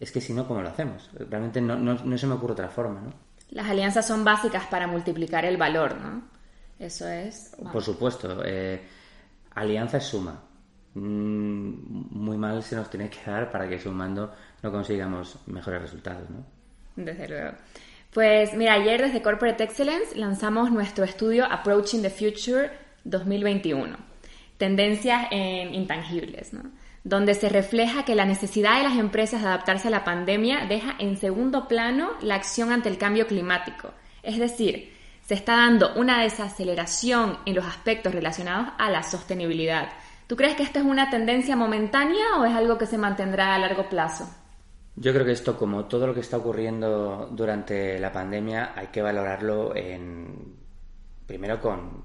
es 0.00 0.10
que 0.10 0.20
si 0.20 0.34
no, 0.34 0.48
¿cómo 0.48 0.60
lo 0.60 0.70
hacemos? 0.70 1.08
Realmente 1.14 1.60
no, 1.60 1.76
no, 1.76 2.18
se 2.18 2.26
me 2.26 2.34
ocurre 2.34 2.54
otra 2.54 2.68
forma, 2.68 3.00
¿no? 3.00 3.12
Las 3.50 3.68
alianzas 3.68 4.08
son 4.08 4.24
básicas 4.24 4.66
para 4.66 4.88
multiplicar 4.88 5.44
el 5.44 5.56
valor, 5.56 5.96
¿no? 5.96 6.24
Eso 6.80 7.06
es... 7.06 7.54
Por 7.72 7.82
supuesto. 7.82 8.42
Eh, 8.44 8.82
alianza 9.54 9.98
es 9.98 10.04
suma. 10.04 10.42
Mm, 10.94 12.08
muy 12.10 12.36
mal 12.36 12.60
se 12.64 12.74
nos 12.74 12.90
tiene 12.90 13.08
que 13.08 13.30
dar 13.30 13.52
para 13.52 13.68
que 13.68 13.78
sumando 13.78 14.32
no 14.62 14.72
consigamos 14.72 15.38
mejores 15.46 15.82
resultados, 15.82 16.28
¿no? 16.28 16.44
Desde 16.96 17.28
luego. 17.28 17.52
Pues 18.14 18.54
mira, 18.54 18.74
ayer 18.74 19.02
desde 19.02 19.22
Corporate 19.22 19.64
Excellence 19.64 20.16
lanzamos 20.16 20.70
nuestro 20.70 21.04
estudio 21.04 21.50
Approaching 21.50 22.00
the 22.00 22.10
Future 22.10 22.70
2021, 23.02 23.96
tendencias 24.56 25.26
en 25.32 25.74
intangibles, 25.74 26.52
¿no? 26.52 26.62
donde 27.02 27.34
se 27.34 27.48
refleja 27.48 28.04
que 28.04 28.14
la 28.14 28.24
necesidad 28.24 28.78
de 28.78 28.84
las 28.84 28.98
empresas 28.98 29.42
de 29.42 29.48
adaptarse 29.48 29.88
a 29.88 29.90
la 29.90 30.04
pandemia 30.04 30.64
deja 30.68 30.94
en 31.00 31.16
segundo 31.16 31.66
plano 31.66 32.12
la 32.22 32.36
acción 32.36 32.70
ante 32.70 32.88
el 32.88 32.98
cambio 32.98 33.26
climático. 33.26 33.90
Es 34.22 34.38
decir, 34.38 34.94
se 35.26 35.34
está 35.34 35.56
dando 35.56 35.92
una 35.96 36.22
desaceleración 36.22 37.38
en 37.46 37.56
los 37.56 37.66
aspectos 37.66 38.14
relacionados 38.14 38.68
a 38.78 38.90
la 38.90 39.02
sostenibilidad. 39.02 39.88
¿Tú 40.28 40.36
crees 40.36 40.54
que 40.54 40.62
esto 40.62 40.78
es 40.78 40.84
una 40.84 41.10
tendencia 41.10 41.56
momentánea 41.56 42.36
o 42.38 42.44
es 42.44 42.54
algo 42.54 42.78
que 42.78 42.86
se 42.86 42.96
mantendrá 42.96 43.56
a 43.56 43.58
largo 43.58 43.88
plazo? 43.88 44.30
Yo 44.96 45.12
creo 45.12 45.24
que 45.24 45.32
esto, 45.32 45.56
como 45.56 45.86
todo 45.86 46.06
lo 46.06 46.14
que 46.14 46.20
está 46.20 46.36
ocurriendo 46.36 47.28
durante 47.32 47.98
la 47.98 48.12
pandemia, 48.12 48.72
hay 48.76 48.88
que 48.88 49.02
valorarlo 49.02 49.74
en, 49.74 50.54
primero 51.26 51.60
con, 51.60 52.04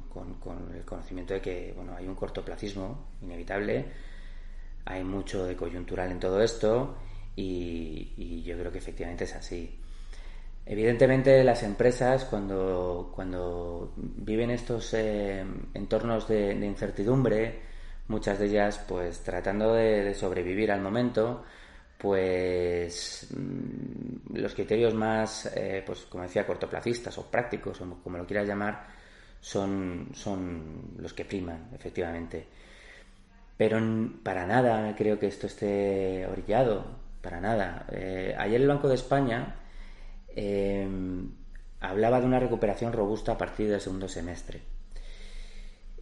el 0.74 0.84
conocimiento 0.86 1.34
de 1.36 1.42
que 1.42 1.74
bueno, 1.76 1.96
hay 1.96 2.08
un 2.08 2.16
cortoplacismo 2.16 3.10
inevitable, 3.22 3.86
hay 4.86 5.04
mucho 5.04 5.46
de 5.46 5.56
coyuntural 5.56 6.12
en 6.12 6.20
todo 6.20 6.42
esto 6.42 6.98
y, 7.36 8.42
yo 8.44 8.58
creo 8.58 8.72
que 8.72 8.80
efectivamente 8.80 9.26
es 9.26 9.36
así. 9.36 9.80
Evidentemente 10.66 11.44
las 11.44 11.64
empresas 11.64 12.26
cuando, 12.26 13.12
cuando 13.14 13.94
viven 13.96 14.50
estos 14.50 14.94
eh, 14.94 15.44
entornos 15.74 16.28
de, 16.28 16.54
incertidumbre, 16.54 17.62
muchas 18.08 18.40
de 18.40 18.48
ellas 18.48 18.84
pues 18.88 19.20
tratando 19.20 19.74
de 19.74 20.14
sobrevivir 20.16 20.72
al 20.72 20.82
momento, 20.82 21.44
pues 22.00 23.28
mm, 23.36 24.38
los 24.38 24.54
criterios 24.56 24.94
más, 24.94 25.52
eh, 25.54 25.84
pues 25.86 26.06
como 26.06 26.24
decía, 26.24 26.48
cortoplacistas 26.48 27.18
o 27.18 27.30
prácticos, 27.30 27.82
o 27.82 28.02
como 28.02 28.18
lo 28.18 28.26
quieras 28.26 28.48
llamar, 28.48 28.88
son, 29.42 30.10
son 30.14 30.94
los 30.98 31.14
que 31.14 31.26
priman, 31.26 31.70
efectivamente. 31.76 32.48
Pero 33.58 33.80
para 34.24 34.48
nada 34.48 34.96
creo 34.96 35.20
que 35.20 35.28
esto 35.28 35.48
esté 35.48 36.26
orillado, 36.26 36.86
para 37.22 37.42
nada. 37.42 37.86
Eh, 37.92 38.34
ayer 38.38 38.62
el 38.62 38.68
Banco 38.68 38.88
de 38.88 38.96
España 38.96 39.56
em, 40.30 41.30
hablaba 41.82 42.22
de 42.22 42.28
una 42.28 42.40
recuperación 42.40 42.94
robusta 42.94 43.34
a 43.34 43.38
partir 43.38 43.70
del 43.70 43.82
segundo 43.82 44.08
semestre. 44.08 44.62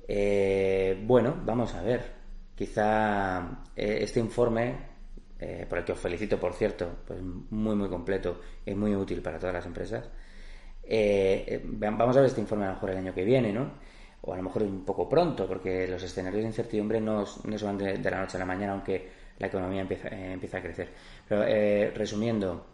Eh, 0.07 1.01
bueno, 1.05 1.41
vamos 1.43 1.73
a 1.73 1.81
ver. 1.81 2.17
Quizá 2.55 3.63
este 3.75 4.19
informe 4.19 4.96
eh, 5.39 5.65
por 5.69 5.77
el 5.77 5.85
que 5.85 5.91
os 5.91 5.99
felicito, 5.99 6.39
por 6.39 6.53
cierto, 6.53 6.89
pues 7.05 7.21
muy, 7.21 7.75
muy 7.75 7.89
completo, 7.89 8.41
es 8.65 8.75
muy 8.75 8.95
útil 8.95 9.21
para 9.21 9.37
todas 9.37 9.53
las 9.53 9.65
empresas. 9.65 10.09
Eh, 10.83 11.45
eh, 11.47 11.61
vamos 11.63 12.15
a 12.17 12.21
ver 12.21 12.27
este 12.29 12.41
informe 12.41 12.65
a 12.65 12.69
lo 12.69 12.73
mejor 12.75 12.89
el 12.91 12.97
año 12.97 13.13
que 13.13 13.23
viene, 13.23 13.53
¿no? 13.53 13.71
O 14.21 14.33
a 14.33 14.37
lo 14.37 14.43
mejor 14.43 14.63
un 14.63 14.83
poco 14.83 15.07
pronto, 15.07 15.47
porque 15.47 15.87
los 15.87 16.01
escenarios 16.01 16.41
de 16.41 16.47
incertidumbre 16.47 16.99
no, 16.99 17.23
no 17.43 17.57
se 17.57 17.65
van 17.65 17.77
de, 17.77 17.99
la 17.99 18.21
noche 18.21 18.37
a 18.37 18.39
la 18.39 18.45
mañana, 18.45 18.73
aunque 18.73 19.09
la 19.37 19.47
economía 19.47 19.81
empieza, 19.81 20.09
empieza 20.09 20.57
a 20.57 20.61
crecer. 20.61 20.89
Pero 21.27 21.43
resumiendo, 21.93 22.65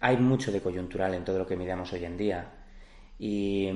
hay 0.00 0.18
mucho 0.18 0.52
de 0.52 0.60
coyuntural 0.60 1.14
en 1.14 1.24
todo 1.24 1.38
lo 1.38 1.46
que 1.46 1.56
miramos 1.56 1.92
hoy 1.94 2.04
en 2.04 2.16
día. 2.18 2.52
Y, 3.18 3.68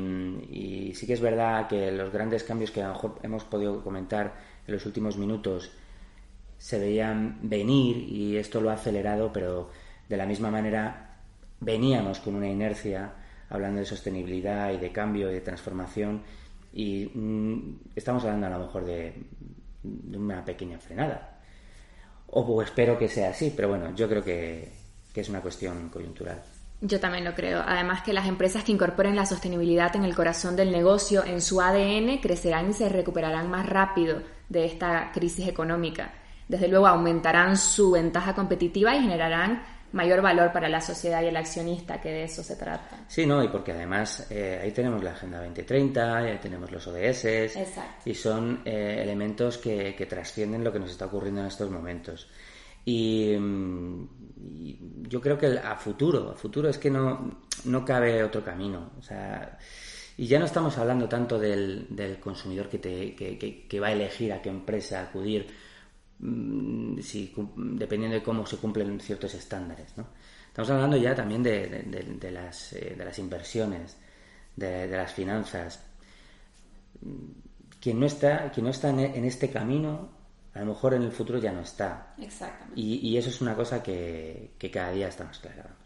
y, 0.50 0.92
sí 0.95 1.07
que 1.07 1.14
es 1.14 1.21
verdad 1.21 1.68
que 1.68 1.90
los 1.92 2.13
grandes 2.13 2.45
cambios 2.45 2.71
que 2.71 2.82
a 2.82 2.89
lo 2.89 2.95
mejor 2.95 3.19
hemos 3.23 3.45
podido 3.45 3.82
comentar 3.82 4.34
en 4.67 4.75
los 4.75 4.84
últimos 4.84 5.17
minutos 5.17 5.73
se 6.58 6.78
veían 6.78 7.38
venir 7.42 7.97
y 7.97 8.36
esto 8.36 8.60
lo 8.60 8.71
ha 8.71 8.75
acelerado, 8.75 9.32
pero 9.32 9.71
de 10.08 10.16
la 10.16 10.26
misma 10.26 10.50
manera 10.50 11.16
veníamos 11.60 12.18
con 12.18 12.34
una 12.34 12.49
inercia 12.49 13.12
hablando 13.49 13.80
de 13.80 13.86
sostenibilidad 13.86 14.73
y 14.73 14.78
de 14.78 14.92
cambio 14.92 15.30
y 15.30 15.34
de 15.34 15.40
transformación 15.40 16.23
y 16.73 17.10
mm, 17.14 17.80
estamos 17.94 18.25
hablando 18.25 18.47
a 18.49 18.50
lo 18.50 18.58
mejor 18.58 18.84
de, 18.84 19.14
una 20.14 20.44
pequeña 20.44 20.78
frenada. 20.78 21.38
O 22.30 22.60
espero 22.60 22.99
que 22.99 23.08
sea 23.08 23.30
así, 23.30 23.52
pero 23.56 23.68
bueno, 23.68 23.94
yo 23.94 24.08
creo 24.08 24.23
que, 24.23 24.71
que 25.14 25.21
es 25.23 25.28
una 25.30 25.40
cuestión 25.40 25.88
coyuntural. 25.88 26.42
Yo 26.80 27.00
también 27.00 27.25
lo 27.25 27.34
creo. 27.34 27.62
Además 27.66 28.02
que 28.02 28.12
las 28.12 28.26
empresas 28.26 28.64
que 28.64 28.73
incorporen 28.73 29.16
la 29.16 29.25
sostenibilidad 29.25 29.97
en 29.97 30.04
el 30.04 30.14
corazón 30.14 30.54
del 30.54 30.71
negocio, 30.71 31.25
en 31.25 31.40
su 31.40 31.60
ADN, 31.60 32.18
crecerán 32.18 32.71
y 32.71 32.75
se 32.75 32.88
recuperarán 32.88 33.50
más 33.50 33.66
rápido 33.66 34.23
de 34.49 34.66
esta 34.66 35.10
crisis 35.12 35.49
económica 35.49 36.12
desde 36.49 36.69
luego 36.69 36.87
aumentarán 36.87 37.56
su 37.56 37.93
ventaja 37.93 38.34
competitiva 38.34 38.97
y 38.97 39.02
generarán 39.02 39.63
mayor 39.93 40.21
valor 40.21 40.52
para 40.52 40.69
la 40.69 40.80
sociedad 40.80 41.23
y 41.23 41.26
el 41.26 41.37
accionista, 41.37 42.00
que 42.00 42.11
de 42.11 42.25
eso 42.25 42.43
se 42.43 42.56
trata. 42.56 43.04
Sí, 43.08 43.26
no, 43.26 43.43
y 43.43 43.49
porque 43.49 43.73
además 43.73 44.26
eh, 44.30 44.61
ahí 44.63 44.73
tenemos 44.73 45.02
la 45.02 45.13
Agenda 45.13 45.39
2030, 45.39 46.17
ahí 46.17 46.39
tenemos 46.39 46.71
los 46.71 46.87
ODS, 46.87 47.56
y 48.04 48.15
son 48.15 48.63
eh, 48.65 49.00
elementos 49.02 49.58
que, 49.58 50.06
trascienden 50.08 50.65
lo 50.65 50.73
que 50.73 50.78
nos 50.78 50.91
está 50.91 51.06
ocurriendo 51.06 51.41
en 51.41 51.47
estos 51.47 51.71
momentos. 51.71 52.28
Y, 52.84 53.34
mm, 53.37 55.08
yo 55.08 55.21
creo 55.21 55.39
que 55.39 55.58
a 55.58 55.76
futuro, 55.76 56.30
a 56.32 56.34
futuro 56.34 56.69
es 56.69 56.78
que 56.78 56.91
no, 56.91 57.43
no 57.65 57.84
cabe 57.84 58.23
otro 58.23 58.45
camino. 58.45 58.93
O 58.99 59.02
sea, 59.02 59.58
y 60.17 60.26
ya 60.26 60.39
no 60.39 60.45
estamos 60.45 60.76
hablando 60.78 61.08
tanto 61.08 61.39
del, 61.39 61.87
del 61.91 62.19
consumidor 62.21 62.69
que, 62.69 62.78
te, 62.78 63.15
que, 63.15 63.67
que 63.67 63.80
va 63.80 63.89
a 63.89 63.93
elegir 63.93 64.32
a 64.32 64.43
qué 64.43 64.50
empresa 64.50 65.00
acudir, 65.00 65.47
si, 66.21 67.35
dependiendo 67.57 68.17
de 68.17 68.23
cómo 68.23 68.47
se 68.47 68.57
cumplen 68.57 69.00
ciertos 69.00 69.35
estándares. 69.35 69.97
¿no? 69.97 70.07
Estamos 70.49 70.71
hablando 70.71 70.97
ya 70.97 71.15
también 71.15 71.43
de, 71.43 71.69
de, 71.69 72.31
las, 72.31 72.73
eh, 72.73 72.95
de 72.97 73.04
las, 73.04 73.19
inversiones, 73.19 73.97
de, 74.57 74.89
las 74.89 75.13
finanzas. 75.13 75.85
Quien 77.81 78.00
no 78.00 78.07
está, 78.07 78.50
quien 78.50 78.65
no 78.65 78.71
está 78.71 78.91
en, 78.91 79.25
este 79.25 79.50
camino, 79.50 80.09
a 80.54 80.61
lo 80.61 80.67
mejor 80.67 80.95
en 80.95 81.02
el 81.02 81.13
futuro 81.13 81.39
ya 81.39 81.52
no 81.52 81.61
está. 81.61 82.15
Exactamente. 82.19 82.81
Y, 82.81 83.17
eso 83.17 83.28
es 83.28 83.41
una 83.41 83.54
cosa 83.54 83.83
que, 83.83 84.54
que 84.59 84.71
cada 84.71 84.91
día 84.91 85.09
está 85.09 85.25
más 85.25 85.39
clara. 85.39 85.76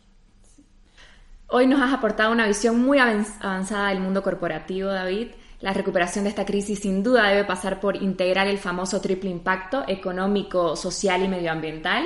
Hoy 1.48 1.66
nos 1.66 1.82
has 1.82 1.92
aportado 1.92 2.32
una 2.32 2.46
visión 2.46 2.80
muy 2.80 2.98
avanzada 2.98 3.90
del 3.90 4.00
mundo 4.00 4.22
corporativo, 4.22 4.88
David. 4.88 5.32
La 5.62 5.72
recuperación 5.72 6.24
de 6.24 6.30
esta 6.30 6.44
crisis 6.44 6.80
sin 6.80 7.04
duda 7.04 7.28
debe 7.28 7.44
pasar 7.44 7.78
por 7.78 7.96
integrar 7.96 8.48
el 8.48 8.58
famoso 8.58 9.00
triple 9.00 9.30
impacto 9.30 9.84
económico, 9.86 10.74
social 10.74 11.22
y 11.22 11.28
medioambiental. 11.28 12.04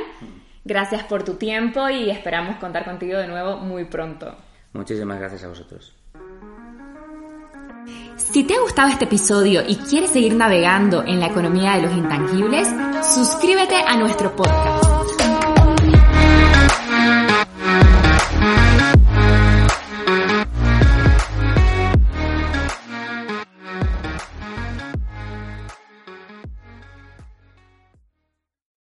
Gracias 0.62 1.04
por 1.04 1.22
tu 1.22 1.34
tiempo 1.34 1.88
y 1.88 2.10
esperamos 2.10 2.56
contar 2.56 2.84
contigo 2.84 3.18
de 3.18 3.26
nuevo 3.26 3.56
muy 3.56 3.86
pronto. 3.86 4.36
Muchísimas 4.74 5.18
gracias 5.18 5.44
a 5.44 5.48
vosotros. 5.48 5.94
Si 8.16 8.44
te 8.44 8.54
ha 8.54 8.60
gustado 8.60 8.90
este 8.90 9.06
episodio 9.06 9.62
y 9.66 9.76
quieres 9.76 10.10
seguir 10.10 10.34
navegando 10.34 11.02
en 11.04 11.18
la 11.18 11.26
economía 11.26 11.76
de 11.76 11.82
los 11.82 11.92
intangibles, 11.92 12.68
suscríbete 13.02 13.76
a 13.76 13.96
nuestro 13.96 14.36
podcast. 14.36 14.85